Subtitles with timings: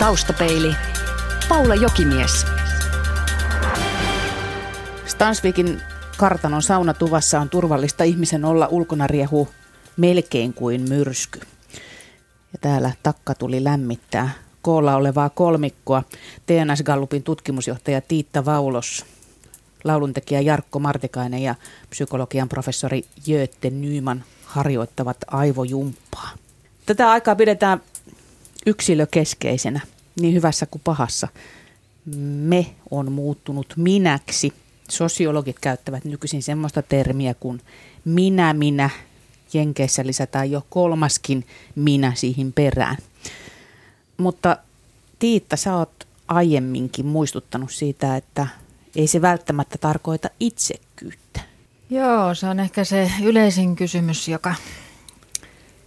[0.00, 0.76] Taustapeili.
[1.48, 2.46] Paula Jokimies.
[5.06, 5.80] Stansvikin
[6.16, 9.48] kartanon saunatuvassa on turvallista ihmisen olla ulkona riehu
[9.96, 11.40] melkein kuin myrsky.
[12.52, 14.30] Ja täällä takka tuli lämmittää
[14.62, 16.02] koolla olevaa kolmikkoa.
[16.46, 19.06] TNS Gallupin tutkimusjohtaja Tiitta Vaulos,
[19.84, 21.54] lauluntekijä Jarkko Martikainen ja
[21.90, 26.30] psykologian professori Jötte Nyman harjoittavat aivojumppaa.
[26.86, 27.80] Tätä aikaa pidetään
[28.66, 29.80] yksilökeskeisenä,
[30.20, 31.28] niin hyvässä kuin pahassa.
[32.16, 34.52] Me on muuttunut minäksi.
[34.88, 37.60] Sosiologit käyttävät nykyisin semmoista termiä kuin
[38.04, 38.90] minä, minä.
[39.52, 42.96] Jenkeissä lisätään jo kolmaskin minä siihen perään.
[44.16, 44.56] Mutta
[45.20, 48.46] Tiitta, sä oot aiemminkin muistuttanut siitä, että
[48.96, 51.40] ei se välttämättä tarkoita itsekkyyttä.
[51.90, 54.54] Joo, se on ehkä se yleisin kysymys, joka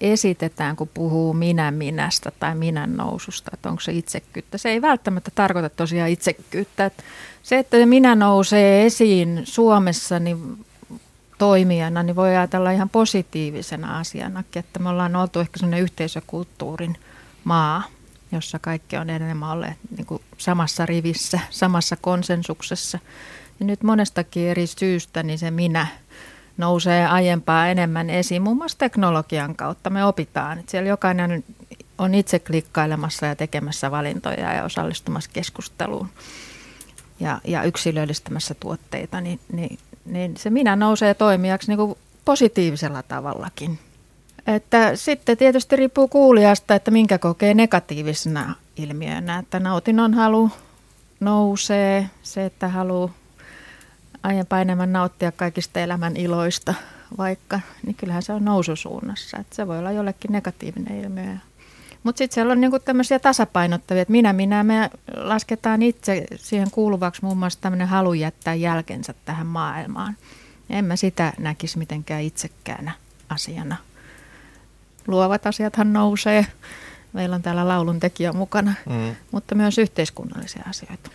[0.03, 4.57] esitetään, kun puhuu minä minästä tai minän noususta, että onko se itsekkyyttä.
[4.57, 6.85] Se ei välttämättä tarkoita tosiaan itsekkyyttä.
[6.85, 7.03] Että
[7.43, 10.65] se, että minä nousee esiin Suomessa niin
[11.37, 16.97] toimijana, niin voi ajatella ihan positiivisena asianakin, että me ollaan oltu ehkä sellainen yhteisökulttuurin
[17.43, 17.83] maa,
[18.31, 22.99] jossa kaikki on enemmän olleet niin kuin samassa rivissä, samassa konsensuksessa.
[23.59, 25.87] Ja nyt monestakin eri syystä niin se minä
[26.57, 29.89] nousee aiempaa enemmän esiin, muun muassa teknologian kautta.
[29.89, 31.43] Me opitaan, että siellä jokainen
[31.97, 36.09] on itse klikkailemassa ja tekemässä valintoja ja osallistumassa keskusteluun
[37.19, 41.95] ja, ja yksilöllistämässä tuotteita, niin, niin, niin se minä nousee toimijaksi niin kuin
[42.25, 43.79] positiivisella tavallakin.
[44.47, 50.49] Että sitten tietysti riippuu kuulijasta, että minkä kokee negatiivisena ilmiönä, että nautinnon halu
[51.19, 53.09] nousee, se, että haluaa
[54.23, 56.73] aiempaa enemmän nauttia kaikista elämän iloista
[57.17, 59.37] vaikka, niin kyllähän se on noususuunnassa.
[59.37, 61.35] Että se voi olla jollekin negatiivinen ilmiö.
[62.03, 67.23] Mutta sitten siellä on niinku tämmöisiä tasapainottavia, että minä, minä, me lasketaan itse siihen kuuluvaksi
[67.23, 70.17] muun muassa tämmöinen halu jättää jälkensä tähän maailmaan.
[70.69, 72.91] En mä sitä näkisi mitenkään itsekkäänä
[73.29, 73.75] asiana.
[75.07, 76.45] Luovat asiathan nousee.
[77.13, 79.15] Meillä on täällä laulun tekijä mukana, mm.
[79.31, 81.09] mutta myös yhteiskunnallisia asioita.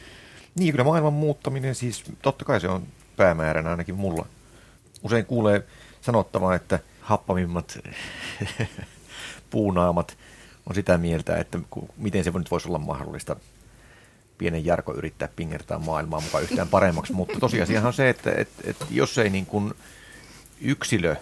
[0.55, 2.87] Niin, kyllä maailman muuttaminen siis, totta kai se on
[3.19, 4.27] päämääränä ainakin mulla.
[5.03, 5.62] Usein kuulee
[6.01, 7.79] sanottavaa, että happamimmat
[9.51, 10.17] puunaamat
[10.67, 11.59] on sitä mieltä, että
[11.97, 13.37] miten se nyt voisi olla mahdollista
[14.39, 18.87] pienen Jarko yrittää pingertää maailmaa mukaan yhtään paremmaksi, mutta tosiasiahan on se, että, että, että
[18.91, 19.75] jos ei niin kuin
[20.61, 21.17] yksilö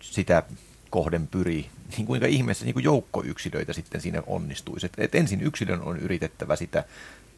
[0.00, 0.42] sitä
[0.90, 1.66] kohden pyri,
[1.96, 4.86] niin kuinka ihmeessä niin kuin joukkoyksilöitä sitten siinä onnistuisi.
[4.86, 6.84] Että, että ensin yksilön on yritettävä sitä,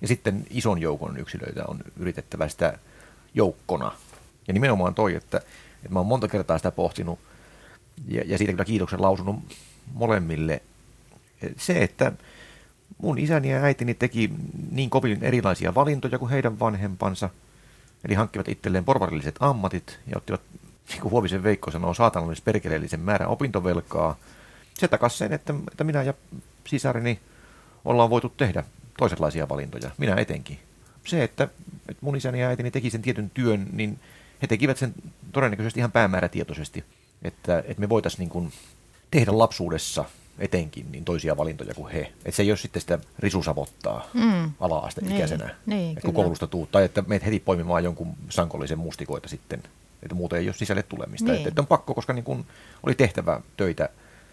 [0.00, 2.78] ja sitten ison joukon yksilöitä on yritettävä sitä
[3.34, 3.92] joukkona.
[4.48, 7.18] Ja nimenomaan toi, että, että mä oon monta kertaa sitä pohtinut
[8.08, 9.36] ja, ja siitä kyllä kiitoksen lausunut
[9.94, 10.62] molemmille.
[11.56, 12.12] Se, että
[12.98, 14.30] mun isäni ja äitini teki
[14.70, 17.30] niin kovin erilaisia valintoja kuin heidän vanhempansa,
[18.04, 20.40] eli hankkivat itselleen porvarilliset ammatit ja ottivat,
[20.88, 24.16] niin kuin Huovisen Veikko sanoo, saatanallisen perkeleellisen määrän opintovelkaa.
[24.74, 26.14] Se takas sen, että, että minä ja
[26.66, 27.20] sisareni
[27.84, 28.64] ollaan voitu tehdä
[28.98, 30.58] toisenlaisia valintoja, minä etenkin
[31.04, 31.44] se, että,
[31.88, 34.00] että mun isäni ja äitini teki sen tietyn työn, niin
[34.42, 34.94] he tekivät sen
[35.32, 36.84] todennäköisesti ihan päämäärätietoisesti,
[37.22, 38.52] että, että me voitaisiin niin kuin
[39.10, 40.04] tehdä lapsuudessa
[40.38, 42.00] etenkin niin toisia valintoja kuin he.
[42.00, 44.50] Että se ei ole sitten sitä risusavottaa mm.
[44.60, 49.28] ala-asteikäisenä, niin, niin, että kun koulusta tuu, tai että meet heti poimimaan jonkun sankollisen mustikoita
[49.28, 49.62] sitten,
[50.02, 51.28] että muuten ei ole sisälle tulemista.
[51.28, 51.36] Niin.
[51.36, 52.46] Että, että on pakko, koska niin kuin
[52.82, 53.88] oli tehtävä töitä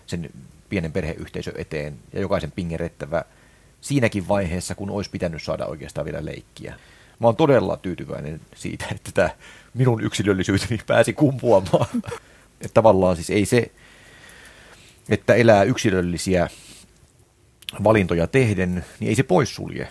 [0.07, 0.29] sen
[0.69, 3.25] pienen perheyhteisön eteen ja jokaisen pingerettävä–
[3.81, 6.75] siinäkin vaiheessa, kun olisi pitänyt saada oikeastaan vielä leikkiä.
[7.19, 9.29] Mä oon todella tyytyväinen siitä, että tämä
[9.73, 11.87] minun yksilöllisyyteni pääsi kumpuamaan.
[12.61, 13.71] että tavallaan siis ei se,
[15.09, 16.49] että elää yksilöllisiä
[17.83, 19.87] valintoja tehden, niin ei se poissulje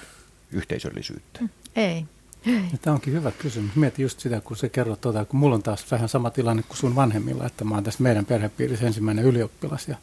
[0.53, 1.41] yhteisöllisyyttä.
[1.41, 2.05] Mm, ei.
[2.83, 3.77] Tämä onkin hyvä kysymys.
[3.77, 6.77] Mietin just sitä, kun se kerrot, tuota, kun mulla on taas vähän sama tilanne kuin
[6.77, 9.97] sun vanhemmilla, että mä oon tässä meidän perhepiirissä ensimmäinen ylioppilas ja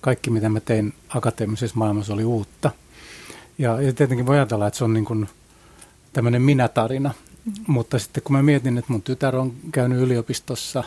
[0.00, 2.70] kaikki, mitä mä tein akateemisessa maailmassa oli uutta–
[3.58, 5.28] ja, ja tietenkin voi ajatella, että se on niin kuin
[6.12, 7.08] tämmöinen minä-tarina.
[7.08, 7.64] Mm-hmm.
[7.66, 10.84] Mutta sitten kun mä mietin, että mun tytär on käynyt yliopistossa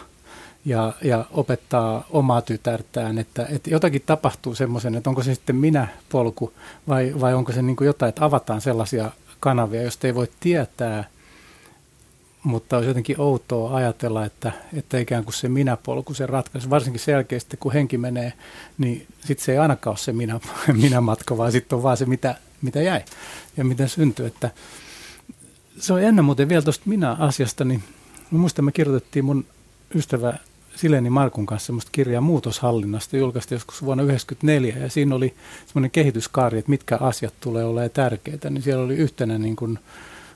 [0.66, 6.54] ja, ja opettaa omaa tytärtään, että, että jotakin tapahtuu semmoisen, että onko se sitten minä-polku
[6.88, 11.04] vai, vai onko se niin kuin jotain, että avataan sellaisia kanavia, joista ei voi tietää,
[12.44, 17.58] mutta olisi jotenkin outoa ajatella, että, että ikään kuin se minä-polku, se ratkaisu, varsinkin selkeästi
[17.58, 18.34] kun henki menee,
[18.78, 20.40] niin sitten se ei ainakaan ole se minä,
[20.82, 23.02] minä-matka, vaan sitten on vaan se, mitä mitä jäi
[23.58, 24.26] ja mitä syntyi.
[24.26, 24.52] Että
[25.80, 27.84] se on ennen muuten vielä tuosta minä-asiasta, niin
[28.32, 29.46] muistan me kirjoitettiin mun
[29.96, 30.34] ystävä
[30.76, 35.34] Sileni Markun kanssa semmoista kirjaa muutoshallinnasta, julkaistiin joskus vuonna 1994, ja siinä oli
[35.66, 39.80] semmoinen kehityskaari, että mitkä asiat tulee olemaan tärkeitä, niin siellä oli yhtenä niin kuin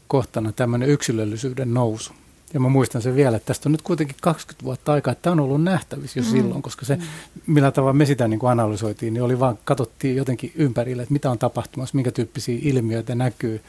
[0.07, 2.13] kohtana tämmöinen yksilöllisyyden nousu.
[2.53, 5.31] Ja mä muistan sen vielä, että tästä on nyt kuitenkin 20 vuotta aikaa, että tämä
[5.31, 6.31] on ollut nähtävissä jo mm.
[6.31, 7.01] silloin, koska se, mm.
[7.48, 11.31] millä tavalla me sitä niin kuin analysoitiin, niin oli vaan, katsottiin jotenkin ympärille, että mitä
[11.31, 13.62] on tapahtumassa, minkä tyyppisiä ilmiöitä näkyy.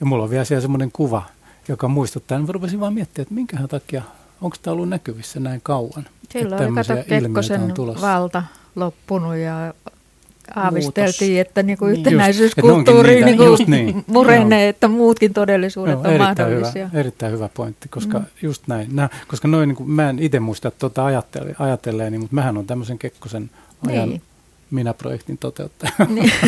[0.00, 1.22] Ja mulla on vielä siellä semmoinen kuva,
[1.68, 4.02] joka muistuttaa, niin mä rupesin vaan miettimään, että minkähän takia,
[4.40, 6.06] onko tämä ollut näkyvissä näin kauan.
[6.30, 8.42] Silloin oli kato Kekkosen valta
[8.76, 9.74] loppunut ja
[10.54, 11.48] aavisteltiin, Muutos.
[11.48, 11.96] että niinku niin.
[11.96, 14.04] yhtenäisyyskulttuuri niin, niinku niin.
[14.06, 14.68] murenee, no.
[14.68, 16.88] että muutkin todellisuudet no, on erittäin mahdollisia.
[16.88, 18.24] Hyvä, erittäin hyvä pointti, koska mm.
[18.42, 18.88] just näin.
[18.92, 21.04] Nää, koska noin, niin kuin, mä en itse muista tuota
[21.58, 23.50] ajattelee, niin, mutta mähän on tämmöisen Kekkosen
[23.86, 24.22] ajan niin.
[24.70, 25.92] minä-projektin toteuttaja.
[26.08, 26.32] Niin.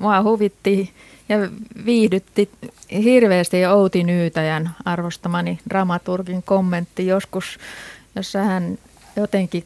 [0.00, 0.92] Mua huvitti
[1.28, 1.36] ja
[1.84, 2.50] viihdytti
[2.92, 7.58] hirveästi Outi Nyytäjän arvostamani dramaturgin kommentti joskus,
[8.16, 8.78] jossa hän
[9.16, 9.64] jotenkin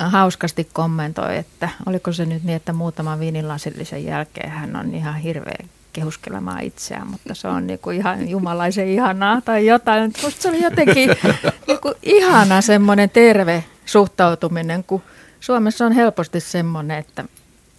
[0.00, 5.64] hauskasti kommentoi, että oliko se nyt niin, että muutaman viinilasillisen jälkeen hän on ihan hirveä
[5.92, 10.12] kehuskelemaan itseään, mutta se on niinku ihan jumalaisen ihanaa tai jotain.
[10.22, 11.10] Musta se oli jotenkin
[11.66, 15.02] niinku ihana semmoinen terve suhtautuminen, kun
[15.40, 17.24] Suomessa on helposti semmoinen, että,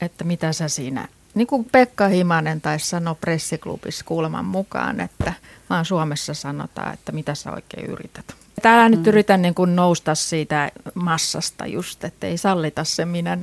[0.01, 5.33] että mitä sä siinä, niin kuin Pekka Himanen taisi sanoa pressiklubissa kuuleman mukaan, että
[5.69, 8.35] vaan Suomessa sanotaan, että mitä sä oikein yrität.
[8.61, 9.07] Täällä nyt mm.
[9.07, 13.37] yritän niin kuin nousta siitä massasta just, että ei sallita se minä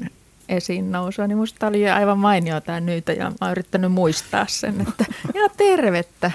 [0.49, 4.81] esiin nousua, niin musta oli aivan mainio tämä nyt ja mä oon yrittänyt muistaa sen,
[4.81, 6.31] että ihan tervettä,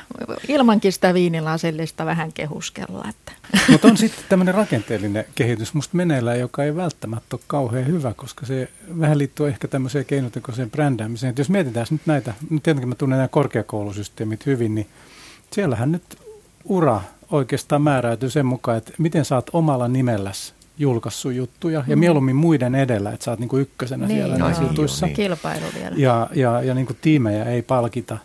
[0.48, 3.06] ilmankin sitä viinilasellista vähän kehuskella.
[3.10, 3.32] Että.
[3.70, 8.46] Mutta on sitten tämmöinen rakenteellinen kehitys musta meneillään, joka ei välttämättä ole kauhean hyvä, koska
[8.46, 11.30] se vähän liittyy ehkä tämmöiseen keinotekoiseen brändäämiseen.
[11.30, 14.88] Että jos mietitään nyt näitä, nyt tietenkin mä tunnen nämä korkeakoulusysteemit hyvin, niin
[15.52, 16.04] siellähän nyt
[16.64, 22.00] ura oikeastaan määräytyy sen mukaan, että miten saat omalla nimelläsi julkaissut juttuja ja mm.
[22.00, 25.06] mieluummin muiden edellä, että sä oot niinku ykkösenä niin, siellä näissä jutuissa.
[25.06, 25.16] Niin.
[25.16, 25.96] Kilpailu vielä.
[25.98, 28.18] Ja, ja, ja niinku tiimejä ei palkita.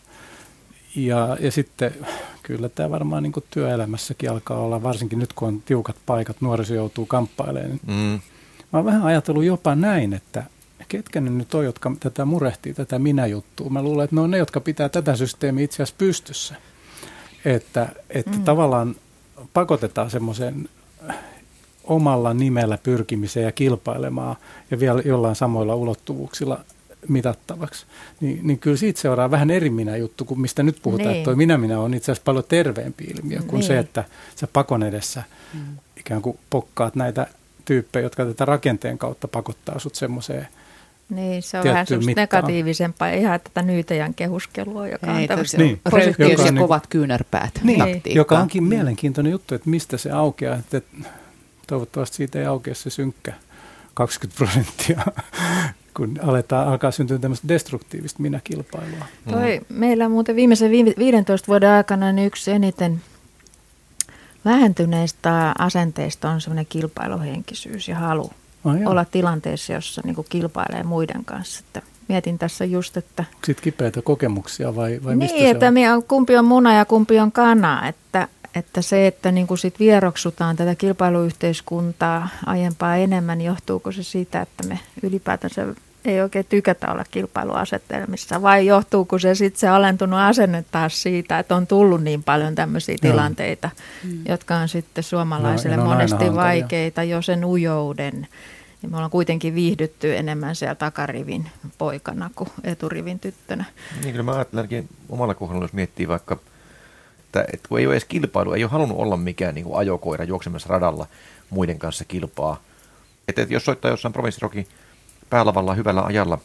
[0.97, 1.95] Ja, ja sitten
[2.43, 7.07] kyllä tämä varmaan niinku työelämässäkin alkaa olla, varsinkin nyt kun on tiukat paikat, nuoriso joutuu
[7.07, 7.81] kamppailemaan.
[7.87, 8.21] Mm.
[8.73, 10.45] Mä oon vähän ajatellut jopa näin, että
[10.89, 13.71] ketkä ne nyt on, jotka tätä murehtii, tätä minä-juttua.
[13.71, 16.55] Mä luulen, että ne on ne, jotka pitää tätä systeemiä itse asiassa pystyssä.
[17.45, 18.45] Että, että mm.
[18.45, 18.97] tavallaan
[19.53, 20.69] pakotetaan semmoisen
[21.85, 24.37] omalla nimellä pyrkimiseen ja kilpailemaan
[24.71, 26.65] ja vielä jollain samoilla ulottuvuuksilla
[27.09, 27.87] mitattavaksi,
[28.21, 31.17] niin, niin kyllä siitä seuraa vähän eri minä juttu kuin mistä nyt puhutaan, niin.
[31.17, 33.67] että toi minä-minä on itse asiassa paljon terveempi ilmiö kuin niin.
[33.67, 34.05] se, että
[34.37, 35.23] sä pakon edessä
[35.55, 35.61] mm.
[35.97, 37.27] ikään kuin pokkaat näitä
[37.65, 40.49] tyyppejä, jotka tätä rakenteen kautta pakottaa sut semmoiseen
[41.17, 45.81] niin, se on vähän semmoista negatiivisempaa, ihan tätä nyytäjän kehuskelua, joka Ei, on tämmöistä niin.
[45.93, 48.03] röyhkeys ja niin, kovat kyynärpäät niin.
[48.07, 50.57] Joka onkin mielenkiintoinen juttu, että mistä se aukeaa.
[50.57, 50.81] Että
[51.67, 53.33] toivottavasti siitä ei aukea se synkkä
[53.95, 55.05] 20 prosenttia,
[55.97, 59.05] kun aletaan, alkaa syntyä tämmöistä destruktiivista minäkilpailua.
[59.27, 59.33] Mm.
[59.33, 63.01] Toi, meillä muuten viimeisen 15 vuoden aikana niin yksi eniten
[64.45, 68.31] vähentyneistä asenteista on semmoinen kilpailuhenkisyys ja halu
[68.65, 71.61] oh, olla tilanteessa, jossa niin kuin kilpailee muiden kanssa.
[71.67, 73.25] Että mietin tässä just, että...
[73.45, 76.03] Sitten kipeitä kokemuksia vai, vai niin, mistä se että on?
[76.03, 77.89] kumpi on muna ja kumpi on kana.
[77.89, 84.41] Että, että se, että niin kuin sit vieroksutaan tätä kilpailuyhteiskuntaa aiempaa enemmän, johtuuko se siitä,
[84.41, 85.67] että me ylipäätänsä
[86.05, 91.57] ei oikein tykätä olla kilpailuasetelmissa, vai johtuuko se sitten se alentunut asenne taas siitä, että
[91.57, 93.71] on tullut niin paljon tämmöisiä tilanteita,
[94.05, 94.23] mm.
[94.29, 98.29] jotka on sitten suomalaisille no, monesti vaikeita jo sen ujouden.
[98.83, 103.65] Ja me ollaan kuitenkin viihdytty enemmän siellä takarivin poikana kuin eturivin tyttönä.
[104.01, 106.39] Niin kyllä mä ajattelenkin omalla kohdalla, jos miettii vaikka,
[107.25, 110.25] että, että kun ei ole edes kilpailu, ei ole halunnut olla mikään niin kuin ajokoira
[110.25, 111.07] juoksemassa radalla
[111.51, 112.61] muiden kanssa kilpaa.
[113.29, 114.67] Että, että jos soittaa jossain provinssirokin
[115.35, 116.39] päälavalla hyvällä ajalla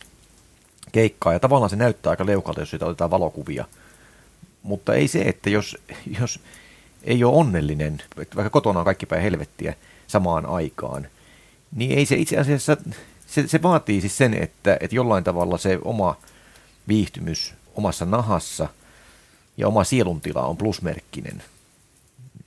[0.91, 3.65] keikkaa ja tavallaan se näyttää aika leukalta, jos siitä otetaan valokuvia.
[4.63, 5.77] Mutta ei se, että jos,
[6.19, 6.39] jos
[7.03, 9.73] ei ole onnellinen, vaikka kotona on kaikki päin helvettiä
[10.07, 11.07] samaan aikaan,
[11.75, 12.77] niin ei se itse asiassa,
[13.27, 16.15] se, se vaatii siis sen, että, että jollain tavalla se oma
[16.87, 18.69] viihtymys omassa nahassa
[19.57, 21.43] ja oma sieluntila on plusmerkkinen.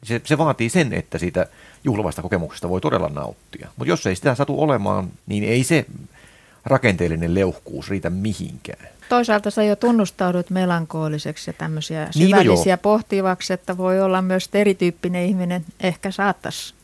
[0.04, 1.46] Se, se vaatii sen, että siitä
[1.84, 3.68] juhlavasta kokemuksesta voi todella nauttia.
[3.76, 5.86] Mutta jos ei sitä satu olemaan, niin ei se
[6.64, 8.88] rakenteellinen leuhkuus riitä mihinkään.
[9.08, 14.22] Toisaalta sä jo tunnustaudut melankooliseksi ja tämmöisiä niin, no syvällisiä niin pohtivaksi, että voi olla
[14.22, 16.74] myös erityyppinen ihminen, ehkä saattaisi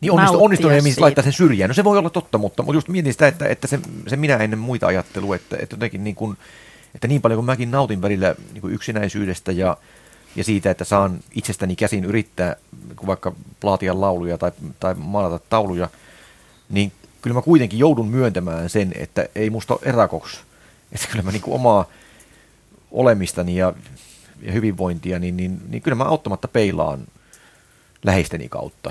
[0.00, 1.68] niin onnistu, onnistuneen mihin laittaa sen syrjään.
[1.68, 4.36] No se voi olla totta, mutta, mutta just mietin sitä, että, että se, se minä
[4.36, 6.36] ennen muita ajattelu, että, että jotenkin niin kuin,
[6.94, 9.76] että niin paljon kuin mäkin nautin välillä niin kuin yksinäisyydestä ja,
[10.36, 12.56] ja siitä, että saan itsestäni käsin yrittää
[13.06, 15.88] vaikka laatia lauluja tai, tai maalata tauluja,
[16.68, 20.40] niin kyllä mä kuitenkin joudun myöntämään sen, että ei musta ole erakoksi.
[20.92, 21.86] Että kyllä mä niin omaa
[22.90, 23.72] olemistani ja,
[24.42, 27.06] ja hyvinvointia, niin, niin, niin kyllä mä auttamatta peilaan
[28.04, 28.90] läheisteni kautta.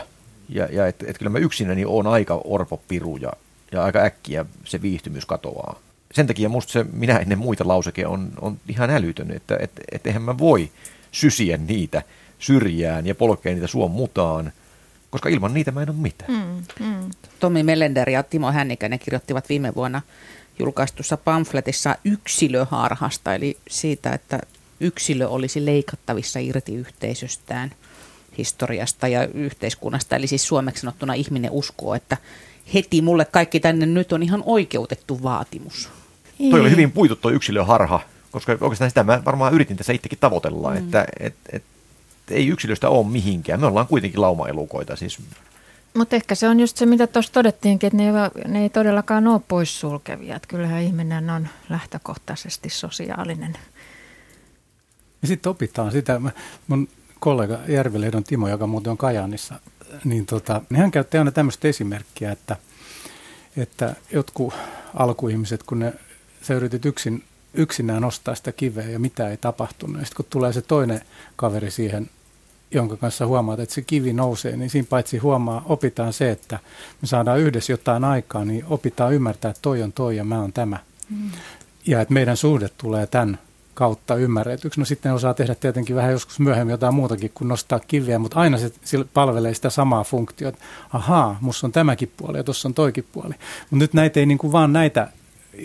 [0.50, 3.32] Ja, ja että et kyllä mä yksinäni on aika orpopiru ja,
[3.72, 5.80] ja aika äkkiä se viihtymys katoaa.
[6.12, 10.08] Sen takia musta se minä ennen muita lauseke on, on ihan älytön, että et, et
[10.08, 10.72] eihän mä voi
[11.12, 12.02] sysiä niitä
[12.40, 14.52] syrjään ja polkea niitä suon mutaan,
[15.10, 16.32] koska ilman niitä mä en ole mitään.
[16.32, 17.10] Mm, mm.
[17.40, 20.02] Tomi Melender ja Timo Hännikäinen kirjoittivat viime vuonna
[20.60, 24.40] julkaistussa pamfletissa yksilöharhasta, eli siitä, että
[24.80, 27.72] yksilö olisi leikattavissa irti yhteisöstään,
[28.38, 30.16] historiasta ja yhteiskunnasta.
[30.16, 32.18] Eli siis suomeksi sanottuna ihminen uskoo, että
[32.74, 35.90] heti mulle kaikki tänne nyt on ihan oikeutettu vaatimus.
[36.52, 38.00] Toi oli hyvin puitu tuo yksilöharha,
[38.32, 40.78] koska oikeastaan sitä mä varmaan yritin tässä itsekin tavoitella, mm.
[40.78, 41.64] että et, et,
[42.32, 43.60] ei yksilöstä ole mihinkään.
[43.60, 44.96] Me ollaan kuitenkin laumaelukoita.
[44.96, 45.20] Siis.
[45.94, 48.14] Mutta ehkä se on just se, mitä tuossa todettiinkin, että ne ei,
[48.48, 50.36] ne ei todellakaan ole poissulkevia.
[50.36, 53.58] Että kyllähän ihminen on lähtökohtaisesti sosiaalinen.
[55.22, 56.22] Ja sitten opitaan sitä.
[56.68, 56.88] Mun
[57.20, 59.56] kollega Järvilehdon Timo, joka muuten on Kajaanissa,
[60.04, 62.56] niin, tota, niin hän käytti aina tämmöistä esimerkkiä, että,
[63.58, 64.54] että jotkut
[64.94, 65.94] alkuihmiset, kun ne,
[66.42, 70.54] sä yritit yksin, yksinään nostaa sitä kiveä ja mitä ei tapahtunut, ja sitten kun tulee
[70.54, 71.02] se toinen
[71.36, 72.10] kaveri siihen
[72.72, 76.60] jonka kanssa huomaat, että se kivi nousee, niin siinä paitsi huomaa, opitaan se, että
[77.02, 80.54] me saadaan yhdessä jotain aikaa, niin opitaan ymmärtää, että toi on toi ja mä oon
[80.54, 80.78] tämä.
[81.10, 81.32] Mm.
[81.86, 83.40] Ja että meidän suhde tulee tämän
[83.78, 84.80] kautta ymmärretyksi.
[84.80, 88.58] No sitten osaa tehdä tietenkin vähän joskus myöhemmin jotain muutakin kuin nostaa kiviä, mutta aina
[88.58, 88.72] se
[89.14, 90.58] palvelee sitä samaa funktiota.
[90.94, 93.34] Ahaa, musta on tämäkin puoli ja tuossa on toikin puoli.
[93.70, 95.08] Mutta nyt näitä ei niin kuin vaan näitä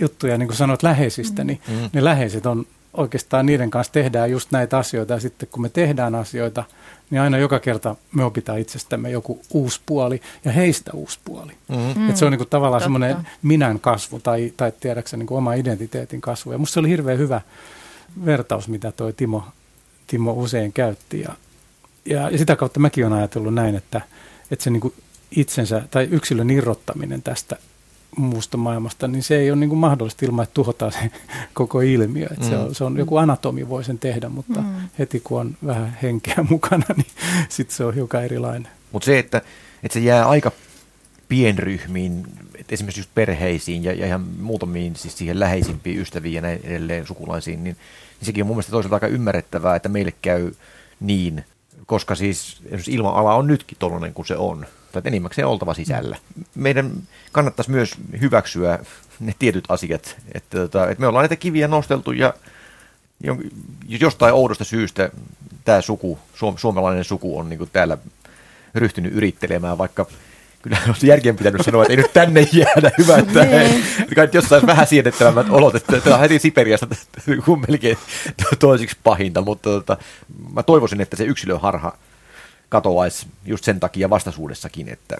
[0.01, 1.91] juttuja, niin kuin sanoit läheisistä, niin mm.
[1.93, 6.15] ne läheiset on oikeastaan niiden kanssa tehdään just näitä asioita ja sitten kun me tehdään
[6.15, 6.65] asioita,
[7.11, 11.53] niin aina joka kerta me opitaan itsestämme joku uusi puoli ja heistä uusi puoli.
[11.69, 12.11] Mm-hmm.
[12.11, 15.55] Et se on niin kuin tavallaan semmoinen minän kasvu tai, tai tiedäksä niin kuin oma
[15.55, 16.53] identiteetin kasvu.
[16.53, 17.41] Ja musta se oli hirveän hyvä
[18.25, 19.45] vertaus, mitä toi Timo,
[20.07, 21.21] Timo usein käytti.
[21.21, 21.35] Ja,
[22.07, 24.01] ja, ja sitä kautta mäkin olen ajatellut näin, että,
[24.51, 24.95] että se niin kuin
[25.31, 27.57] itsensä tai yksilön irrottaminen tästä
[28.17, 31.11] muusta maailmasta, niin se ei ole niin kuin mahdollista ilman, että tuhotaan se
[31.55, 32.27] koko ilmiö.
[32.31, 32.51] Että mm.
[32.51, 34.75] se, on, se on joku anatomi voi sen tehdä, mutta mm.
[34.99, 37.07] heti kun on vähän henkeä mukana, niin
[37.49, 38.69] sitten se on hiukan erilainen.
[38.93, 39.43] Mutta se, että,
[39.83, 40.53] että se jää aika
[41.29, 42.27] pienryhmiin,
[42.69, 47.65] esimerkiksi just perheisiin ja, ja ihan muutamiin siis siihen läheisimpiin ystäviin ja näin edelleen sukulaisiin,
[47.65, 47.77] niin,
[48.21, 50.53] niin sekin on mun mielestä toisaalta aika ymmärrettävää, että meille käy
[51.01, 51.45] niin,
[51.87, 56.17] koska siis ilma-ala on nytkin tollainen kuin se on tai enimmäkseen oltava sisällä.
[56.55, 56.93] Meidän
[57.33, 58.79] kannattaisi myös hyväksyä
[59.21, 62.35] ne tietyt asiat, että, tota, että me ollaan näitä kiviä nosteltu ja
[63.89, 65.11] jostain oudosta syystä
[65.65, 66.19] tämä suku,
[66.57, 67.99] suomalainen suku on niin täällä
[68.75, 70.07] ryhtynyt yrittelemään, vaikka
[70.63, 73.85] kyllä olisi järkeen pitänyt sanoa, että ei nyt tänne jäädä, hyvä, että niin.
[74.17, 76.87] kai jossain vähän siedettävämmät olot, että tämä on heti Siperiasta
[77.69, 77.99] melkein
[78.59, 79.97] toisiksi pahinta, mutta tota,
[80.55, 81.93] mä toivoisin, että se yksilöharha
[82.73, 85.17] katoaisi just sen takia vastaisuudessakin, että,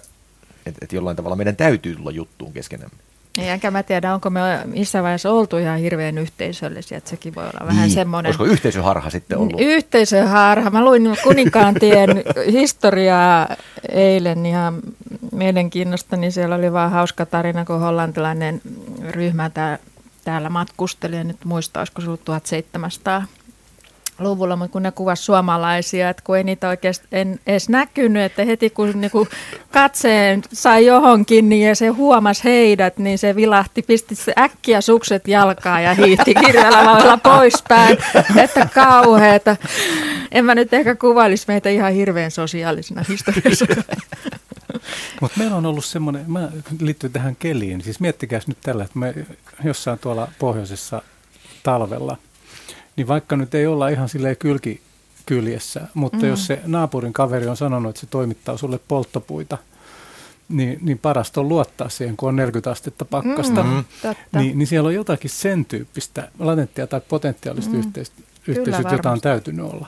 [0.65, 2.97] että, että jollain tavalla meidän täytyy tulla juttuun keskenämme.
[3.37, 7.43] Ei, enkä mä tiedä, onko me missään vaiheessa oltu ihan hirveän yhteisöllisiä, että sekin voi
[7.43, 7.93] olla vähän niin.
[7.93, 8.29] semmoinen.
[8.29, 9.61] Olisiko yhteisöharha sitten ollut?
[9.61, 10.69] Yhteisöharha.
[10.69, 12.09] Mä luin Kuninkaantien
[12.59, 13.55] historiaa
[13.91, 14.81] eilen ihan
[15.31, 18.61] mielenkiinnosta, niin siellä oli vaan hauska tarina, kun hollantilainen
[19.09, 19.51] ryhmä
[20.23, 23.25] täällä matkusteli, ja nyt muista, olisiko se ollut 1700
[24.19, 28.45] luvulla, mutta kun ne kuvasi suomalaisia, että kun ei niitä oikeasti en edes näkynyt, että
[28.45, 29.27] heti kun niinku
[29.71, 35.27] katseen sai johonkin niin ja se huomasi heidät, niin se vilahti, pisti se äkkiä sukset
[35.27, 37.97] jalkaan ja hiihti kirjalavalla poispäin,
[38.43, 39.55] että kauheeta.
[40.31, 43.65] En mä nyt ehkä kuvailisi meitä ihan hirveän sosiaalisena historiassa.
[45.21, 49.13] Mutta meillä on ollut semmoinen, mä liittyen tähän keliin, siis miettikää nyt tällä, että me
[49.63, 51.01] jossain tuolla pohjoisessa
[51.63, 52.17] talvella–
[52.95, 54.81] niin vaikka nyt ei olla ihan silleen kylki
[55.25, 56.25] kyljessä, mutta mm.
[56.27, 59.57] jos se naapurin kaveri on sanonut, että se toimittaa sulle polttopuita,
[60.49, 63.63] niin, niin parasta on luottaa siihen, kun on 40 astetta pakkasta.
[63.63, 63.83] Mm,
[64.35, 67.93] niin, niin siellä on jotakin sen tyyppistä latenttia tai potentiaalista mm.
[68.47, 69.87] yhteisöä, jota on täytynyt olla.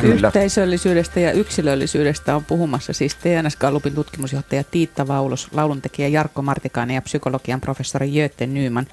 [0.00, 0.28] Kyllä.
[0.28, 7.02] Yhteisöllisyydestä ja yksilöllisyydestä on puhumassa siis TNS Gallupin tutkimusjohtaja Tiitta Vaulos, lauluntekijä Jarkko Martikainen ja
[7.02, 8.86] psykologian professori Jötte Nyman.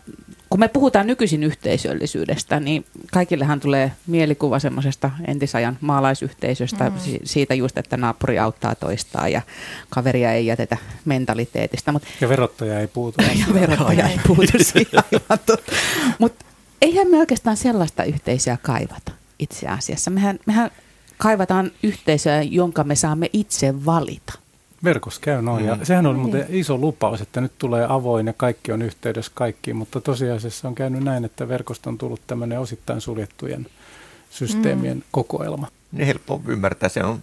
[0.50, 6.96] Kun kun me puhutaan nykyisin yhteisöllisyydestä, niin kaikillehan tulee mielikuva semmoisesta entisajan maalaisyhteisöstä, mm.
[7.24, 9.42] siitä just, että naapuri auttaa toistaan ja
[9.90, 11.92] kaveria ei jätetä mentaliteetista.
[11.92, 13.22] Mut, ja verottaja ei puutu.
[13.48, 15.04] ja verottaja ei puutu siihen
[16.20, 16.46] Mutta
[16.82, 20.12] eihän me oikeastaan sellaista yhteisöä kaivata itse asiassa.
[20.12, 20.72] Mehän, mehän
[21.18, 24.34] kaivataan yhteisöä, jonka me saamme itse valita.
[24.84, 25.64] Verkossa käy noin.
[25.64, 25.70] Mm.
[25.70, 26.60] Ja sehän oli muuten niin.
[26.60, 31.04] iso lupaus, että nyt tulee avoin ja kaikki on yhteydessä kaikkiin, mutta tosiasiassa on käynyt
[31.04, 33.68] näin, että verkosta on tullut tämmöinen osittain suljettujen
[34.30, 35.04] systeemien mm.
[35.12, 35.68] kokoelma.
[35.92, 37.22] Ne helppo ymmärtää, se on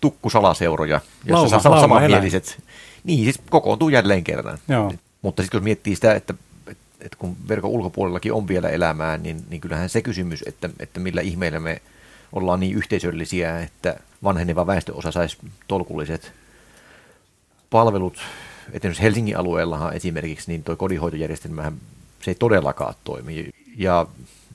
[0.00, 2.62] tukkusalaseuroja, jossa lauma, samanmieliset,
[3.04, 4.58] niin siis kokoontuu jälleen kerran.
[4.68, 4.92] Joo.
[5.22, 6.34] Mutta sitten jos miettii sitä, että,
[7.00, 11.20] että kun verkon ulkopuolellakin on vielä elämää, niin, niin kyllähän se kysymys, että, että millä
[11.20, 11.82] ihmeellä me
[12.32, 16.32] ollaan niin yhteisöllisiä, että vanheneva väestöosa saisi tolkulliset
[17.70, 18.18] palvelut,
[18.72, 21.74] esimerkiksi Helsingin alueellahan esimerkiksi, niin tuo kodinhoitojärjestelmähän
[22.22, 23.50] se ei todellakaan toimi.
[23.76, 24.06] Ja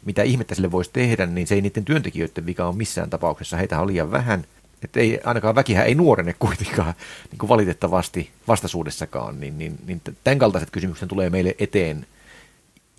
[0.05, 3.57] mitä ihmettä sille voisi tehdä, niin se ei niiden työntekijöiden vika on missään tapauksessa.
[3.57, 4.45] Heitä on liian vähän.
[4.83, 6.93] Että ei, ainakaan väkihän ei nuorene kuitenkaan
[7.31, 9.39] niin kuin valitettavasti vastaisuudessakaan.
[9.39, 12.05] Niin, niin, niin tämän kaltaiset kysymykset tulee meille eteen.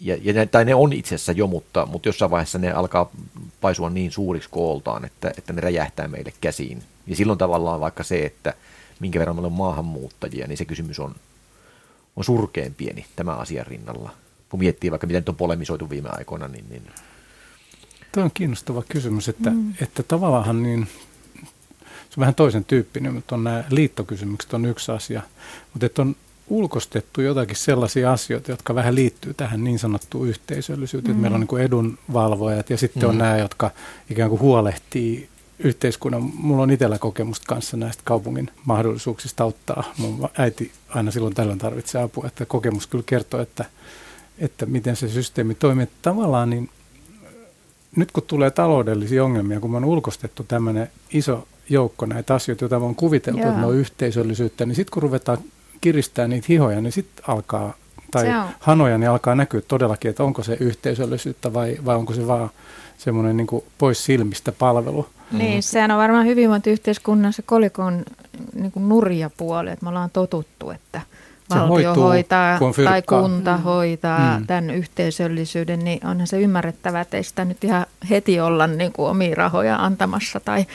[0.04, 3.10] Ja, ja, tai ne on itse asiassa jo, mutta, mutta jossain vaiheessa ne alkaa
[3.60, 6.82] paisua niin suuriksi kooltaan, että, että ne räjähtää meille käsiin.
[7.06, 8.54] Ja silloin tavallaan vaikka se, että–
[9.02, 11.14] minkä verran meillä on maahanmuuttajia, niin se kysymys on,
[12.16, 14.10] on surkeen pieni tämä asian rinnalla.
[14.48, 16.64] Kun miettii vaikka, miten on polemisoitu viime aikoina, niin...
[16.68, 16.82] niin...
[18.12, 19.74] Tuo on kiinnostava kysymys, että, mm.
[19.80, 20.88] että tavallaan niin,
[21.84, 25.22] se on vähän toisen tyyppinen, mutta on nämä liittokysymykset on yksi asia,
[25.72, 26.16] mutta että on
[26.48, 31.16] ulkostettu jotakin sellaisia asioita, jotka vähän liittyy tähän niin sanottuun yhteisöllisyyteen.
[31.16, 31.20] Mm.
[31.20, 33.08] Meillä on niin edunvalvojat ja sitten mm.
[33.08, 33.70] on nämä, jotka
[34.10, 39.84] ikään kuin huolehtii yhteiskunnan, mulla on itsellä kokemusta kanssa näistä kaupungin mahdollisuuksista auttaa.
[39.98, 43.64] Mun äiti aina silloin tällöin tarvitsee apua, että kokemus kyllä kertoo, että,
[44.38, 45.82] että miten se systeemi toimii.
[45.82, 46.70] Että tavallaan niin
[47.96, 52.76] nyt kun tulee taloudellisia ongelmia, kun me on ulkostettu tämmöinen iso joukko näitä asioita, joita
[52.76, 53.48] on kuviteltu, Joo.
[53.48, 55.38] että ne on yhteisöllisyyttä, niin sitten kun ruvetaan
[55.82, 57.74] kiristää niitä hihoja, niin sitten alkaa,
[58.10, 58.26] tai
[58.60, 62.50] hanoja, niin alkaa näkyä todellakin, että onko se yhteisöllisyyttä vai, vai onko se vaan
[62.98, 65.06] semmoinen niin pois silmistä palvelu.
[65.32, 65.62] Niin, mm.
[65.62, 68.04] sehän on varmaan hyvinvointiyhteiskunnassa kolikon
[68.54, 71.00] niin kuin nurja puoli, että me ollaan totuttu, että
[71.50, 73.62] valtio hoituu, hoitaa tai kunta mm.
[73.62, 74.46] hoitaa mm.
[74.46, 79.08] tämän yhteisöllisyyden, niin onhan se ymmärrettävää, että ei sitä nyt ihan heti olla niin kuin
[79.08, 80.66] omia rahoja antamassa tai,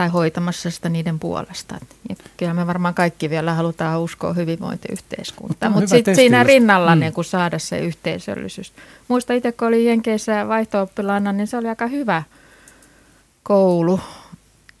[0.00, 1.74] tai hoitamassa sitä niiden puolesta.
[2.08, 7.00] Ja kyllä me varmaan kaikki vielä halutaan uskoa hyvinvointiyhteiskuntaan, mutta sitten siinä rinnalla mm.
[7.00, 8.72] niin kuin saada se yhteisöllisyys.
[9.08, 10.88] Muista itse, kun oli Jenkeissä vaihto
[11.32, 12.22] niin se oli aika hyvä–
[13.42, 14.00] koulu,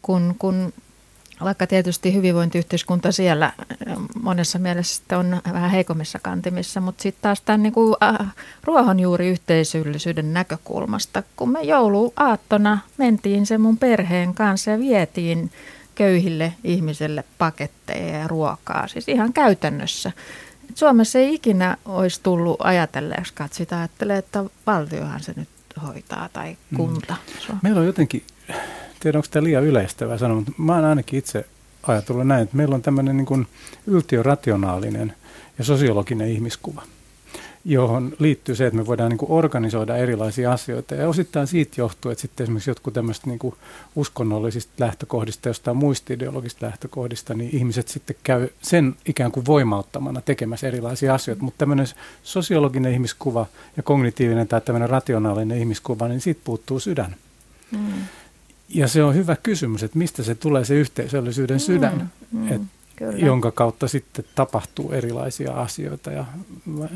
[0.02, 0.72] kun, kun
[1.44, 3.52] vaikka tietysti hyvinvointiyhteiskunta siellä
[4.22, 11.22] monessa mielessä on vähän heikommissa kantimissa, mutta sitten taas tämän niin kuin, äh, ruohonjuuriyhteisöllisyyden näkökulmasta,
[11.36, 15.50] kun me jouluaattona mentiin sen mun perheen kanssa ja vietiin
[15.94, 20.12] köyhille ihmisille paketteja ja ruokaa, siis ihan käytännössä.
[20.74, 25.48] Suomessa ei ikinä olisi tullut ajatelleeksi, että sitä ajattelee, että valtiohan se nyt
[25.86, 26.76] hoitaa tai mm.
[26.76, 27.16] kunta.
[27.48, 27.58] Mm.
[27.62, 28.22] Meillä on jotenkin
[29.00, 31.44] tiedä onko tämä liian yleistävää sanoa, mutta mä oon ainakin itse
[31.82, 33.46] ajatellut näin, että meillä on tämmöinen niin kuin
[33.86, 35.14] yltiörationaalinen
[35.58, 36.82] ja sosiologinen ihmiskuva,
[37.64, 40.94] johon liittyy se, että me voidaan niin kuin organisoida erilaisia asioita.
[40.94, 43.54] Ja osittain siitä johtuu, että sitten esimerkiksi jotkut tämmöistä niin kuin
[43.96, 50.68] uskonnollisista lähtökohdista, jostain muista ideologisista lähtökohdista, niin ihmiset sitten käy sen ikään kuin voimauttamana tekemässä
[50.68, 51.42] erilaisia asioita.
[51.42, 51.86] Mutta tämmöinen
[52.22, 57.16] sosiologinen ihmiskuva ja kognitiivinen tai tämmöinen rationaalinen ihmiskuva, niin siitä puuttuu sydän.
[57.70, 57.92] Mm.
[58.74, 62.62] Ja se on hyvä kysymys, että mistä se tulee se yhteisöllisyyden mm, sydän, mm, et,
[63.14, 66.24] jonka kautta sitten tapahtuu erilaisia asioita ja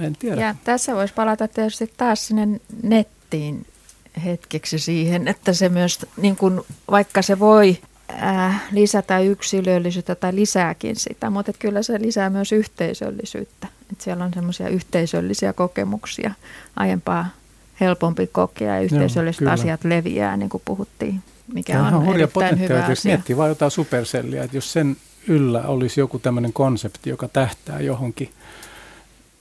[0.00, 0.40] en tiedä.
[0.40, 3.66] Ja tässä voisi palata tietysti taas sinne nettiin
[4.24, 7.78] hetkeksi siihen, että se myös, niin kun, vaikka se voi
[8.22, 13.66] äh, lisätä yksilöllisyyttä tai lisääkin sitä, mutta että kyllä se lisää myös yhteisöllisyyttä.
[13.92, 16.34] Että siellä on semmoisia yhteisöllisiä kokemuksia
[16.76, 17.26] aiempaa
[17.80, 22.28] helpompi kokea ja yhteisölliset Joo, asiat leviää, niin kuin puhuttiin mikä Tämä on, on hurja
[22.28, 24.96] potentiaali, jos miettii vain jotain superselliä, että jos sen
[25.28, 28.30] yllä olisi joku tämmöinen konsepti, joka tähtää johonkin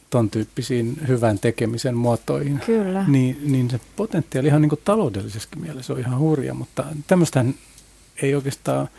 [0.10, 3.06] ton tyyppisiin hyvän tekemisen muotoihin, Kyllä.
[3.08, 7.56] Niin, niin se potentiaali ihan niin kuin taloudellisessa mielessä on ihan hurja, mutta tämmöistähän
[8.22, 8.89] ei oikeastaan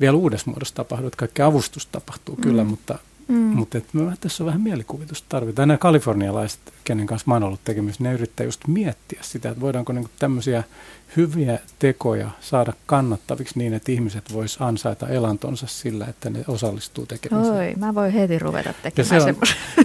[0.00, 2.42] vielä uudessa muodossa tapahdu, että kaikki avustus tapahtuu mm.
[2.42, 3.36] kyllä, mutta Mm.
[3.36, 5.68] Mutta me tässä on vähän mielikuvitusta tarvitaan.
[5.68, 9.92] Nämä kalifornialaiset, kenen kanssa mä oon ollut tekemisissä, ne yrittää just miettiä sitä, että voidaanko
[9.92, 10.64] niinku tämmöisiä
[11.16, 17.54] hyviä tekoja saada kannattaviksi niin, että ihmiset vois ansaita elantonsa sillä, että ne osallistuu tekemiseen.
[17.56, 19.36] Oi, mä voin heti ruveta tekemään ja se on,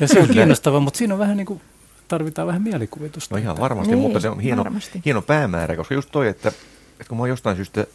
[0.01, 1.61] ja se on kiinnostavaa, mutta siinä on vähän niin kuin
[2.07, 3.35] tarvitaan vähän mielikuvitusta.
[3.35, 5.01] No ihan varmasti, Niin, mutta se on hieno, varmasti.
[5.05, 7.87] hieno päämäärä, koska just toi, että, että kun mä oon jostain syystä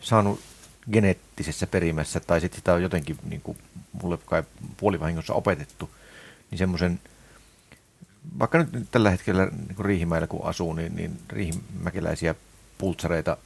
[0.00, 0.40] saanut
[0.92, 3.58] geneettisessä perimässä, tai sitten sitä on jotenkin niin kuin
[4.02, 4.42] mulle kai
[4.76, 5.90] puolivahingossa opetettu,
[6.50, 7.00] niin semmoisen,
[8.38, 12.34] vaikka nyt tällä hetkellä niin kuin Riihimäellä kun asuu, niin, niin riihimäkeläisiä
[12.78, 13.36] pultsareita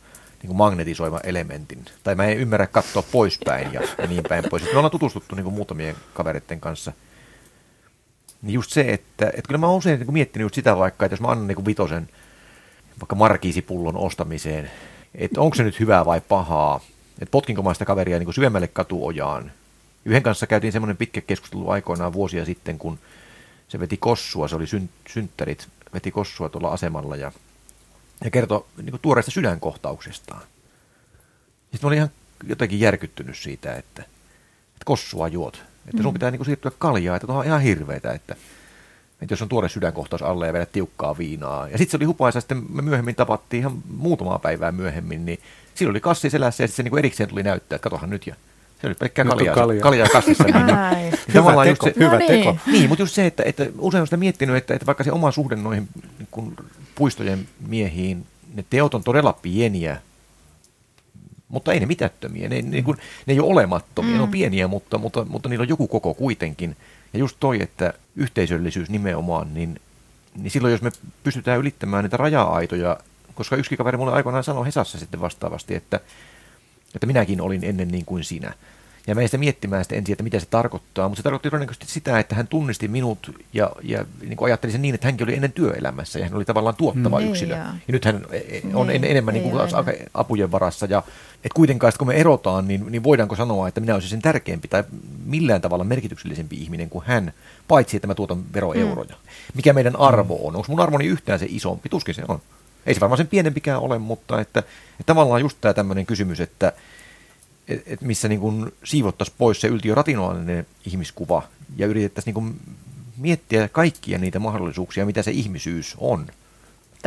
[0.42, 1.84] niin kuin magnetisoivan elementin.
[2.02, 4.62] Tai mä en ymmärrä katsoa poispäin ja, ja niin päin pois.
[4.62, 6.92] Me ollaan tutustuttu niin kuin muutamien kavereiden kanssa.
[8.42, 11.12] Niin just se, että, että kyllä mä oon usein niin kuin miettinyt sitä vaikka, että
[11.12, 12.08] jos mä annan niin kuin vitosen
[13.00, 14.70] vaikka markiisipullon ostamiseen,
[15.14, 16.80] että onko se nyt hyvää vai pahaa,
[17.20, 19.52] että potkinko mä sitä kaveria niin kuin syvemmälle katuojaan.
[20.04, 22.98] Yhden kanssa käytiin semmoinen pitkä keskustelu aikoinaan vuosia sitten, kun
[23.68, 27.32] se veti kossua, se oli syn, synttärit, veti kossua tuolla asemalla ja,
[28.24, 30.42] ja kertoi niin kuin tuoreesta sydänkohtauksestaan.
[31.60, 32.10] Sitten mä olin ihan
[32.46, 35.62] jotenkin järkyttynyt siitä, että, että kossua juot.
[35.88, 38.36] Että sun pitää niin kuin siirtyä kaljaa, että on ihan hirveitä, että,
[39.22, 41.68] että jos on tuore sydänkohtaus alle ja vedät tiukkaa viinaa.
[41.68, 45.40] Ja sitten se oli hupaisa, sitten me myöhemmin tapattiin ihan muutamaa päivää myöhemmin, niin
[45.78, 48.26] siinä oli kassi selässä ja sitten se niin kuin erikseen tuli näyttää, että katohan nyt
[48.26, 48.34] ja
[48.80, 49.82] se oli pelkkää kaljaa, kaljaa.
[49.82, 50.44] kaljaa kassissa.
[50.54, 50.94] niin, niin, Ai.
[50.94, 52.50] niin Hyvä tavallaan teko, just se, hyvä No teko.
[52.50, 52.60] niin.
[52.72, 55.30] niin, mutta just se, että, että usein on sitä miettinyt, että, että vaikka se oma
[55.30, 56.56] suhde noihin niin kun
[56.94, 60.00] puistojen miehiin, ne teot on todella pieniä,
[61.48, 62.48] mutta ei ne mitättömiä.
[62.48, 64.16] Ne, ne, kun, ne ei ole olemattomia, mm.
[64.16, 66.76] ne on pieniä, mutta, mutta, mutta niillä on joku koko kuitenkin.
[67.12, 69.80] Ja just toi, että yhteisöllisyys nimenomaan, niin,
[70.36, 70.90] niin silloin jos me
[71.22, 72.96] pystytään ylittämään niitä raja-aitoja,
[73.36, 76.00] koska yksi kaveri mulle aikoinaan sanoi Hesassa sitten vastaavasti, että,
[76.94, 78.52] että minäkin olin ennen niin kuin sinä.
[79.08, 82.18] Ja mä sitä miettimään sitä ensin, että mitä se tarkoittaa, mutta se tarkoitti todennäköisesti sitä,
[82.18, 85.52] että hän tunnisti minut ja, ja niin kuin ajatteli sen niin, että hänkin oli ennen
[85.52, 87.26] työelämässä ja hän oli tavallaan tuottava Mm.
[87.28, 87.54] yksilö.
[87.54, 87.60] Ei.
[87.60, 90.06] Ja nyt hän e- on Niin, en, enemmän niin ei kuin ole taas enää.
[90.14, 90.86] apujen varassa.
[90.86, 90.98] Ja,
[91.34, 94.84] että kuitenkaan, kun me erotaan, niin, niin voidaanko sanoa, että minä olisin sen tärkeämpi tai
[95.24, 97.32] millään tavalla merkityksellisempi ihminen kuin hän,
[97.68, 99.14] paitsi että mä tuotan veroeuroja.
[99.14, 99.30] Mm.
[99.54, 100.56] Mikä meidän arvo on?
[100.56, 101.88] Onko mun arvoni yhtään se isompi?
[101.88, 102.40] Tuskin se on.
[102.86, 106.72] Ei se varmaan sen pienempikään ole, mutta että, että tavallaan just tämä tämmöinen kysymys, että
[107.68, 111.42] et, et missä niin kuin siivottaisiin pois se yltiörationaalinen ihmiskuva
[111.76, 112.76] ja yritettäisiin niin kuin
[113.16, 116.26] miettiä kaikkia niitä mahdollisuuksia, mitä se ihmisyys on.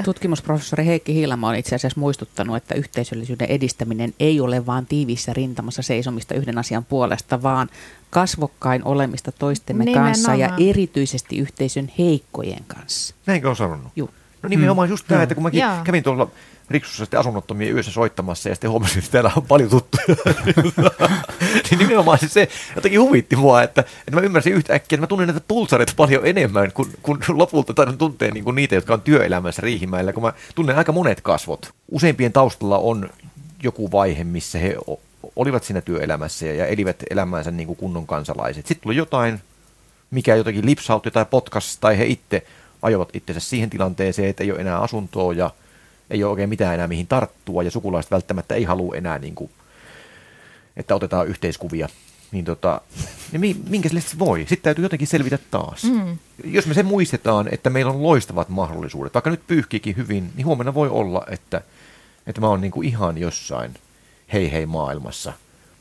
[0.04, 5.82] Tutkimusprofessori Heikki Hiilamo on itse asiassa muistuttanut, että yhteisöllisyyden edistäminen ei ole vain tiiviissä rintamassa
[5.82, 7.70] seisomista yhden asian puolesta, vaan
[8.10, 10.12] kasvokkain olemista toistemme Nimenomaan.
[10.12, 13.16] kanssa ja erityisesti yhteisön heikkojen kanssa.
[13.26, 13.92] Näinkö on sanonut?
[13.96, 14.10] Juu.
[14.44, 15.72] No nimenomaan just tämä, että kun mäkin Joo.
[15.84, 16.28] kävin tuolla
[16.70, 20.04] Riksussa sitten asunnottomien yössä soittamassa ja sitten huomasin, että täällä on paljon tuttuja.
[21.70, 25.28] niin nimenomaan siis se jotenkin huvitti mua, että, että mä ymmärsin yhtäkkiä, että mä tunnen
[25.28, 29.62] näitä pulsareita paljon enemmän kuin, kuin lopulta taidan tuntea niin kuin niitä, jotka on työelämässä
[29.62, 31.74] Riihimäellä, kun mä tunnen aika monet kasvot.
[31.92, 33.10] Useimpien taustalla on
[33.64, 34.76] joku vaihe, missä he
[35.36, 38.68] olivat siinä työelämässä ja, ja elivät elämäänsä niin kuin kunnon kansalaiset.
[38.68, 39.42] Sitten tuli jotain,
[40.12, 42.46] mikä jotenkin lipsautti tai potkas, tai he itse
[42.82, 45.52] ajoivat itsensä siihen tilanteeseen, että ei ole enää asuntoa ja
[46.10, 49.52] ei ole oikein mitään enää mihin tarttua, ja sukulaiset välttämättä ei halua enää, niin kuin,
[50.78, 51.90] että otetaan yhteiskuvia.
[52.32, 52.82] Niin, tota,
[53.32, 54.40] niin mi- minkä sille voi?
[54.40, 55.84] Sitten täytyy jotenkin selvitä taas.
[55.84, 56.18] Mm.
[56.44, 60.74] Jos me se muistetaan, että meillä on loistavat mahdollisuudet, vaikka nyt pyyhkiikin hyvin, niin huomenna
[60.74, 61.62] voi olla, että,
[62.28, 63.74] että mä oon niin kuin ihan jossain
[64.34, 65.34] hei hei maailmassa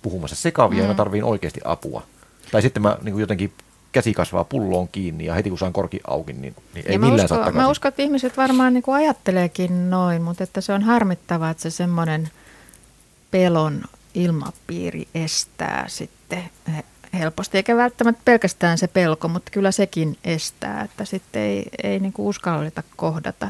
[0.03, 0.83] puhumassa sekavia mm.
[0.83, 2.03] ja mä tarviin oikeasti apua.
[2.51, 3.53] Tai sitten mä niin kuin jotenkin
[3.93, 7.19] käsi kasvaa pulloon kiinni ja heti kun saan korki auki, niin, niin ei ja millään
[7.19, 7.63] saa uskon, takaisin.
[7.63, 11.63] mä uskon, että ihmiset varmaan niin kuin ajatteleekin noin, mutta että se on harmittavaa, että
[11.63, 12.31] se semmoinen
[13.31, 16.43] pelon ilmapiiri estää sitten
[16.77, 16.85] he-
[17.19, 22.13] helposti, eikä välttämättä pelkästään se pelko, mutta kyllä sekin estää, että sitten ei, ei niin
[22.13, 23.49] kuin uskalleta kohdata.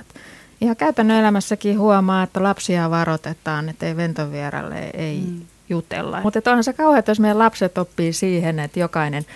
[0.60, 5.40] Ihan käytännön elämässäkin huomaa, että lapsia varoitetaan, että ei ventovieralle ei mm.
[5.68, 6.20] jutella.
[6.20, 9.26] Mutta onhan se kauheaa, jos meidän lapset oppii siihen, että jokainen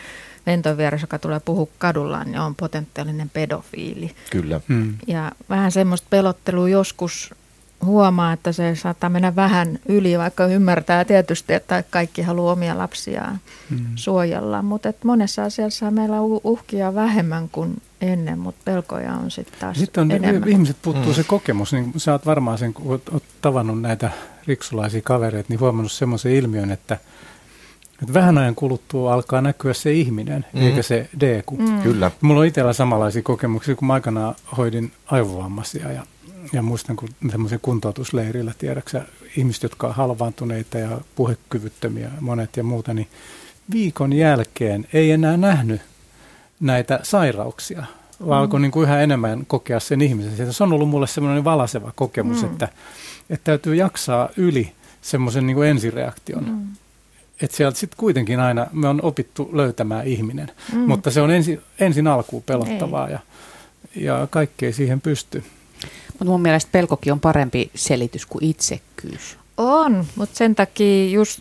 [0.47, 4.15] ventovieras, joka tulee puhua kadulla, niin on potentiaalinen pedofiili.
[4.31, 4.61] Kyllä.
[4.69, 4.95] Mm.
[5.07, 7.35] Ja vähän semmoista pelottelua joskus
[7.85, 13.39] huomaa, että se saattaa mennä vähän yli, vaikka ymmärtää tietysti, että kaikki haluaa omia lapsiaan
[13.71, 13.79] Mm.
[13.95, 14.63] suojella.
[14.63, 20.01] Mutta monessa asiassa meillä on uhkia vähemmän kuin ennen, mutta pelkoja on sitten taas Sitten
[20.03, 20.49] on, enemmän.
[20.49, 21.15] ihmiset puuttuu Mm.
[21.15, 24.11] se kokemus, niin sä oot varmaan sen, kun oot, oot tavannut näitä
[24.47, 26.99] riksulaisia kavereita, niin huomannut semmoisen ilmiön, että,
[28.03, 30.61] että vähän ajan kuluttua alkaa näkyä se ihminen, Mm.
[30.61, 30.67] mm.
[30.67, 31.57] eikä se deku.
[31.57, 31.71] Mm.
[31.71, 31.81] Mm.
[31.83, 32.11] Kyllä.
[32.21, 36.07] Mulla on itsellä samanlaisia kokemuksia, kun mä aikanaan hoidin aivovammaisia ja,
[36.53, 39.03] ja muistan, kun tämmöisen kuntoutusleirillä, tiedäksä,
[39.37, 43.09] ihmiset, jotka on halvaantuneita ja puhekyvyttömiä, monet ja muuta, niin
[43.73, 45.81] viikon jälkeen ei enää nähnyt
[46.61, 47.85] näitä sairauksia,
[48.27, 50.53] vaan alkoi niin kuin yhä enemmän kokea sen ihmisen.
[50.53, 52.49] Se on ollut mulle semmoinen valaseva kokemus, Mm.
[52.53, 52.69] että,
[53.31, 56.45] että täytyy jaksaa yli semmoisen niin kuin ensireaktion.
[56.49, 56.67] Mm.
[57.43, 60.79] Että sieltä sitten kuitenkin aina me on opittu löytämään ihminen, Mm.
[60.79, 63.19] mutta se on ensin, ensin alkuun pelottavaa ja,
[63.97, 65.45] ja kaikki ei siihen pysty.
[66.09, 69.39] Mutta mun mielestä pelkokin on parempi selitys kuin itsekkyys.
[69.57, 71.41] On, mutta sen takia just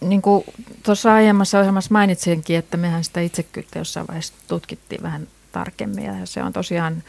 [0.00, 0.44] niin kuin
[0.82, 6.42] tuossa aiemmassa ohjelmassa mainitsinkin, että mehän sitä itsekyyttä jossain vaiheessa tutkittiin vähän tarkemmin ja se
[6.42, 7.02] on tosiaan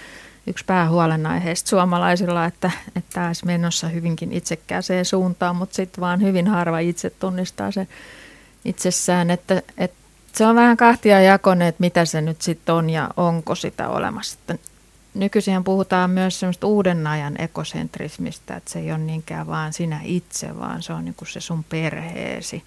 [0.48, 6.48] yksi päähuolenaiheista suomalaisilla, että, että tämä olisi menossa hyvinkin itsekkääseen suuntaan, mutta sitten vaan hyvin
[6.48, 7.88] harva itse tunnistaa se
[8.66, 9.98] itsessään, että, että
[10.34, 14.40] se on vähän kahtia jakoneet, että mitä se nyt sitten on ja onko sitä olemassa.
[15.14, 20.60] Nykyisin puhutaan myös semmoista uuden ajan ekosentrismistä, että se ei ole niinkään vaan sinä itse,
[20.60, 22.64] vaan se on niinku se sun perheesi.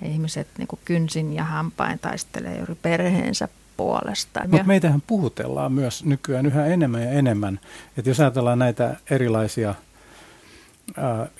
[0.00, 4.40] Ja ihmiset niinku kynsin ja hampain taistelee juuri perheensä puolesta.
[4.48, 7.60] Mutta meitähän puhutellaan myös nykyään yhä enemmän ja enemmän.
[7.96, 9.74] Että jos ajatellaan näitä erilaisia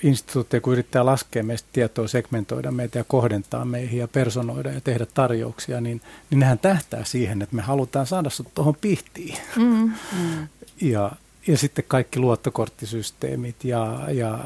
[0.03, 5.07] instituutteja, kun yrittää laskea meistä tietoa, segmentoida meitä ja kohdentaa meihin ja personoida ja tehdä
[5.15, 9.39] tarjouksia, niin, niin nehän tähtää siihen, että me halutaan saada sut tuohon pihtiin.
[9.57, 10.49] Mm, mm.
[10.81, 11.13] Ja,
[11.47, 14.39] ja sitten kaikki luottokorttisysteemit ja, ja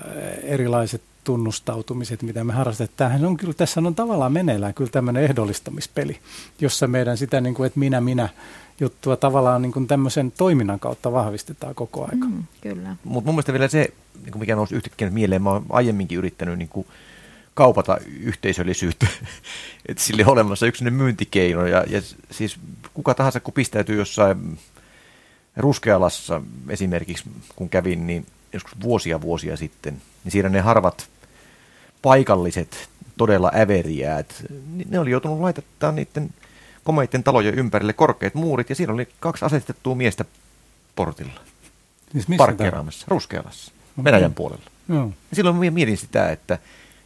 [0.42, 2.96] erilaiset tunnustautumiset, mitä me harrastetaan.
[2.96, 6.18] Tämähän on kyllä, tässä on tavallaan meneillään kyllä tämmöinen ehdollistamispeli,
[6.60, 8.28] jossa meidän sitä, niin kuin, että minä, minä
[8.80, 12.26] juttua tavallaan niin kuin tämmöisen toiminnan kautta vahvistetaan koko aika.
[12.26, 12.96] Mm, kyllä.
[13.04, 13.88] Mutta mun mielestä vielä se,
[14.22, 16.86] niin kuin mikä nousi yhtäkkiä mieleen, mä oon aiemminkin yrittänyt niin kuin
[17.54, 19.06] kaupata yhteisöllisyyttä,
[19.88, 22.56] että sille on olemassa yksi myyntikeino, ja, ja siis
[22.94, 24.58] kuka tahansa, kun pistäytyy jossain
[25.56, 27.24] Ruskealassa esimerkiksi,
[27.56, 31.08] kun kävin, niin joskus vuosia vuosia sitten, niin siinä ne harvat
[32.02, 36.30] paikalliset todella äveriäät, niin ne oli joutunut laittaa niiden
[36.84, 40.24] komeiden talojen ympärille korkeat muurit, ja siinä oli kaksi asetettua miestä
[40.96, 41.40] portilla.
[42.12, 44.04] Siis parkkeeraamassa, Ruskealassa, okay.
[44.04, 44.64] Venäjän puolella.
[44.88, 45.12] Joo.
[45.30, 46.54] Ja silloin mietin sitä, että,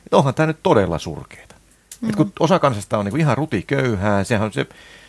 [0.05, 1.55] että onhan tämä nyt todella surkeeta.
[2.01, 2.17] Mm-hmm.
[2.17, 4.67] kun osa kansasta on niin ihan rutiköyhää, sehän on se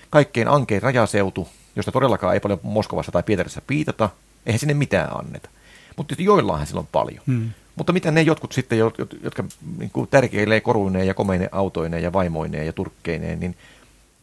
[0.09, 4.09] kaikkein ankein rajaseutu, josta todellakaan ei paljon Moskovassa tai Pietarissa piitata,
[4.45, 5.49] eihän sinne mitään anneta.
[5.97, 7.23] Mutta joillahan sillä on paljon.
[7.27, 7.49] Hmm.
[7.75, 8.77] Mutta mitä ne jotkut sitten,
[9.23, 9.43] jotka
[9.77, 13.57] niin kuin tärkeilee koruineen ja komeine autoineen ja vaimoineen ja turkkeineen, niin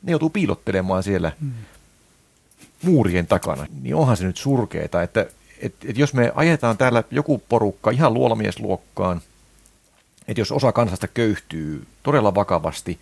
[0.03, 1.53] ne joutuu piilottelemaan siellä hmm.
[2.83, 3.67] muurien takana.
[3.83, 5.27] Niin onhan se nyt surkeeta, että
[5.63, 9.21] et, et jos me ajetaan täällä joku porukka ihan luolamiesluokkaan,
[10.29, 12.99] että jos osa kansasta köyhtyy todella vakavasti,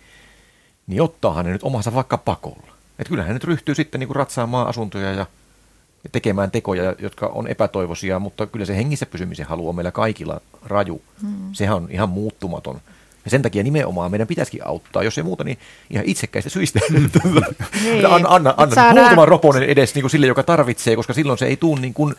[0.87, 2.75] niin ottaahan ne nyt omansa vaikka pakolla.
[2.99, 5.25] Että kyllähän ne nyt ryhtyy sitten niin kuin ratsaamaan asuntoja ja
[6.11, 11.01] tekemään tekoja, jotka on epätoivoisia, mutta kyllä se hengissä pysymisen halu on meillä kaikilla raju.
[11.21, 11.53] Hmm.
[11.53, 12.81] Sehän on ihan muuttumaton.
[13.25, 15.57] Ja sen takia nimenomaan meidän pitäisikin auttaa, jos ei muuta, niin
[15.89, 16.79] ihan itsekkäistä syistä.
[16.89, 18.05] Niin.
[18.05, 18.97] anna anna, anna Saadaan...
[18.97, 22.15] muutaman roponen edes niin kuin sille, joka tarvitsee, koska silloin se ei tule niin kuin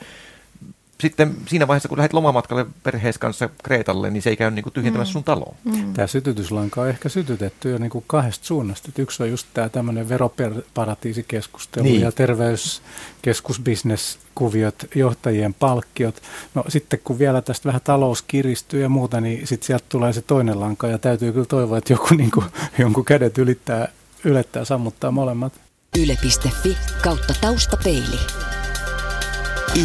[1.01, 4.73] sitten siinä vaiheessa, kun lähdet lomamatkalle perheessä kanssa Kreetalle, niin se ei käy niin kuin
[4.73, 5.13] tyhjentämässä mm.
[5.13, 5.55] sun taloa.
[5.65, 5.95] Mm.
[5.95, 8.89] Tämä sytytyslanka on ehkä sytytetty jo niin kuin kahdesta suunnasta.
[8.89, 12.01] Että yksi on just tämä tämmöinen veroparatiisikeskustelu niin.
[12.01, 16.23] ja terveyskeskusbisneskuviot, johtajien palkkiot.
[16.55, 20.23] No sitten kun vielä tästä vähän talous kiristyy ja muuta, niin sitten sieltä tulee se
[20.23, 22.47] toinen lanka ja täytyy kyllä toivoa, että joku niin kuin,
[22.79, 23.89] jonkun kädet ylittää,
[24.25, 25.53] ylettää sammuttaa molemmat.
[25.99, 28.19] Yle.fi kautta taustapeili.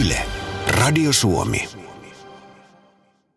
[0.02, 0.30] Yle.
[0.71, 1.80] Radio Suomi.